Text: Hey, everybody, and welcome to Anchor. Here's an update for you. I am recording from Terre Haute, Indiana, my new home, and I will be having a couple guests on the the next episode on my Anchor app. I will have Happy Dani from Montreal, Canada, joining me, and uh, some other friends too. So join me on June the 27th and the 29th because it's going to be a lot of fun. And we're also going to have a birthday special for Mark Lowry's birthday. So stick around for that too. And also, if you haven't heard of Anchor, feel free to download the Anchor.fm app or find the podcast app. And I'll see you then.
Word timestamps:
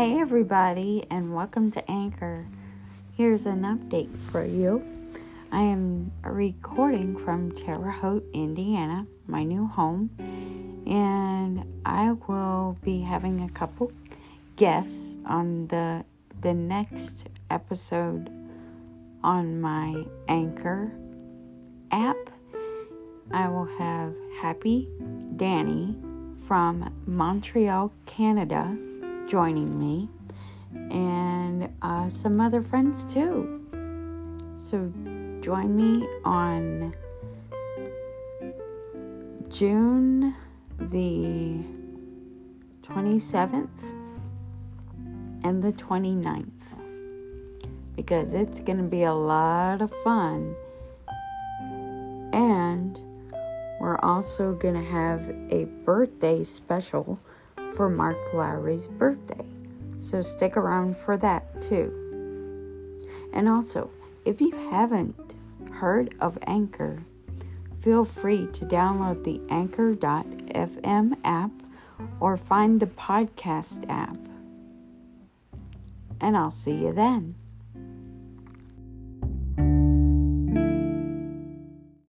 Hey, 0.00 0.18
everybody, 0.18 1.04
and 1.10 1.34
welcome 1.34 1.70
to 1.72 1.90
Anchor. 1.90 2.46
Here's 3.18 3.44
an 3.44 3.60
update 3.64 4.08
for 4.30 4.42
you. 4.42 4.82
I 5.52 5.60
am 5.60 6.10
recording 6.24 7.18
from 7.18 7.52
Terre 7.52 7.90
Haute, 7.90 8.24
Indiana, 8.32 9.06
my 9.26 9.44
new 9.44 9.66
home, 9.66 10.08
and 10.86 11.82
I 11.84 12.12
will 12.12 12.78
be 12.82 13.02
having 13.02 13.42
a 13.42 13.50
couple 13.50 13.92
guests 14.56 15.16
on 15.26 15.66
the 15.66 16.06
the 16.40 16.54
next 16.54 17.26
episode 17.50 18.30
on 19.22 19.60
my 19.60 20.06
Anchor 20.28 20.92
app. 21.90 22.16
I 23.30 23.48
will 23.50 23.68
have 23.76 24.14
Happy 24.40 24.88
Dani 25.36 26.38
from 26.48 26.90
Montreal, 27.04 27.92
Canada, 28.06 28.78
joining 29.30 29.78
me, 29.78 30.08
and 30.90 31.72
uh, 31.82 32.08
some 32.08 32.40
other 32.40 32.60
friends 32.60 33.04
too. 33.04 33.64
So 34.56 34.92
join 35.40 35.76
me 35.76 36.04
on 36.24 36.92
June 39.48 40.34
the 40.78 41.64
27th 42.82 43.68
and 45.44 45.62
the 45.62 45.72
29th 45.74 46.50
because 47.94 48.34
it's 48.34 48.60
going 48.60 48.78
to 48.78 48.84
be 48.84 49.04
a 49.04 49.14
lot 49.14 49.80
of 49.80 49.92
fun. 50.02 50.56
And 52.32 52.98
we're 53.80 53.98
also 53.98 54.54
going 54.54 54.74
to 54.74 54.90
have 54.90 55.30
a 55.50 55.66
birthday 55.84 56.42
special 56.42 57.20
for 57.74 57.88
Mark 57.88 58.18
Lowry's 58.32 58.86
birthday. 58.86 59.44
So 59.98 60.22
stick 60.22 60.56
around 60.56 60.96
for 60.96 61.16
that 61.18 61.60
too. 61.62 61.96
And 63.32 63.48
also, 63.48 63.90
if 64.24 64.40
you 64.40 64.50
haven't 64.70 65.36
heard 65.72 66.14
of 66.20 66.38
Anchor, 66.46 67.04
feel 67.80 68.04
free 68.04 68.46
to 68.52 68.64
download 68.64 69.24
the 69.24 69.40
Anchor.fm 69.48 71.16
app 71.24 71.50
or 72.18 72.36
find 72.36 72.80
the 72.80 72.86
podcast 72.86 73.88
app. 73.88 74.16
And 76.20 76.36
I'll 76.36 76.50
see 76.50 76.74
you 76.74 76.92
then. 76.92 77.34